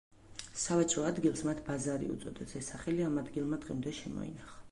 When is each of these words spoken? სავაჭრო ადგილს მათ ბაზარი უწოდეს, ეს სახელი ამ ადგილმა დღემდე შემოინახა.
სავაჭრო 0.61 1.03
ადგილს 1.09 1.43
მათ 1.49 1.61
ბაზარი 1.67 2.09
უწოდეს, 2.15 2.57
ეს 2.61 2.71
სახელი 2.73 3.05
ამ 3.09 3.23
ადგილმა 3.25 3.63
დღემდე 3.67 3.97
შემოინახა. 4.01 4.59